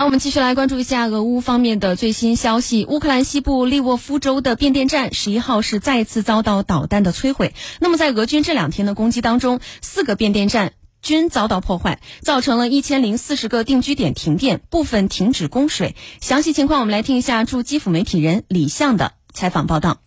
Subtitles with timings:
[0.00, 2.86] 好，我们继续来关注一下俄乌方面的最新消息。
[2.86, 7.52] 乌克兰西部利沃夫州的变电站十一号是再次遭到导弹的摧毁。
[7.80, 15.94] 那么，在俄军这两天的攻击当中，四个变电站均遭到破坏，造成了一千零四十个定居点停电，部分停止供水。
[16.22, 19.98] 详细情况，我们来听一下驻基辅媒体人李相的采访报道。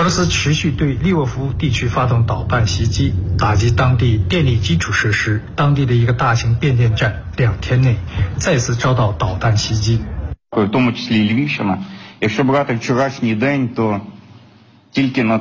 [0.00, 5.42] 俄罗斯持续对利沃夫地区发动导弹袭击，打击当地电力基础设施。
[5.54, 7.96] 当地的一个大型变电站两天内
[8.36, 10.00] 再次遭到导弹袭击。
[10.50, 11.78] В тому числі Львівщина.
[12.20, 14.00] Якщо брати вчорашній день, то
[14.90, 15.40] тільки на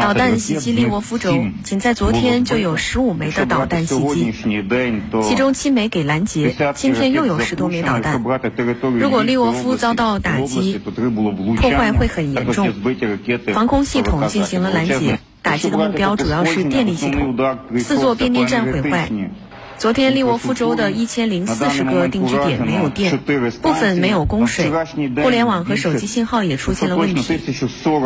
[0.00, 4.32] 导弹袭击利沃夫州，仅在昨天就有十五枚的导弹袭击，
[5.22, 6.54] 其中七枚给拦截。
[6.74, 8.22] 今天又有十多枚导弹。
[8.98, 12.68] 如果利沃夫遭到打击，破坏会很严重。
[13.52, 17.36] 防空系统进行了拦截，打击的目标主要是电力系统，
[17.78, 19.10] 四座变电站毁坏。
[19.82, 23.18] 昨天，利沃夫州的一千零四十个定居点没有电，
[23.62, 24.70] 部分没有供水，
[25.20, 27.40] 互联网和手机信号也出现了问题。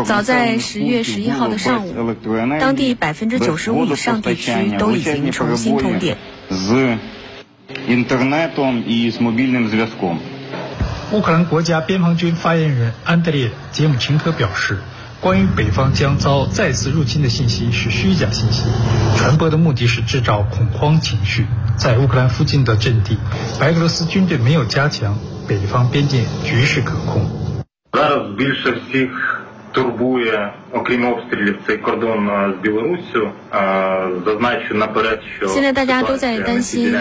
[0.07, 2.15] 早在十月十一号的上午，
[2.59, 6.17] 当地百分之九十五以上地区都已经重新通电。
[11.13, 14.79] 乌克兰国家边防军发言人安德烈·杰姆琴科表示。
[15.21, 18.65] 关于北方将遭再次入侵的信息是虚假信息，
[19.17, 21.47] 传播的目的是制造恐慌情绪。
[21.77, 23.19] 在乌克兰附近的阵地，
[23.59, 27.29] 白俄罗斯军队没有加强，北方边界局势可控。
[35.49, 36.95] 现在大家都在担心。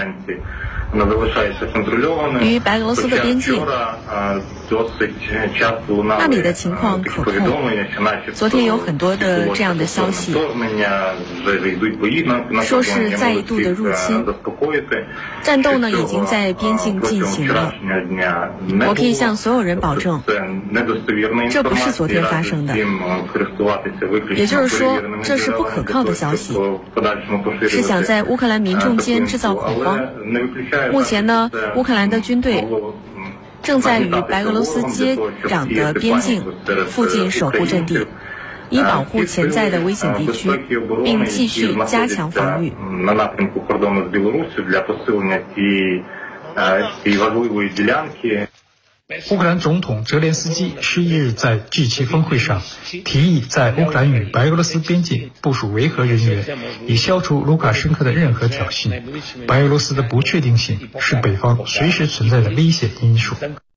[2.42, 3.62] 与白俄罗斯的边境，
[6.18, 7.34] 那里的情况可控。
[8.34, 10.34] 昨天有很多的这样的消息，
[12.64, 14.26] 说是再一度的入侵，
[15.44, 17.74] 战斗呢已经在边境进行了。
[18.88, 20.22] 我可以向所有人保证，
[21.50, 22.76] 这不是昨天发生的，
[24.36, 26.58] 也就是说这是不可靠的消息，
[27.68, 30.00] 是想在乌克兰民众间制造恐慌。
[30.92, 32.66] 目前呢，乌克兰的军队
[33.62, 36.44] 正在与白俄罗斯接壤的边境
[36.88, 38.06] 附近守护阵地，
[38.70, 40.50] 以保护潜在的危险地区，
[41.04, 42.74] 并继续加强防御。
[49.30, 52.64] 乌克兰总统泽连斯基十一日在 G7 峰会上
[53.04, 56.44] 提议，在乌克兰与白俄罗斯边境部署维和人员，
[56.88, 59.04] 以消除卢卡申科的任何挑衅。
[59.46, 63.36] 白俄罗斯的不确定性是北方随时存在的危险因素。